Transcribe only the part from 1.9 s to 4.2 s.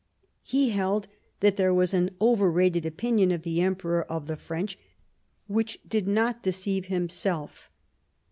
an overrated opinion of the Emperor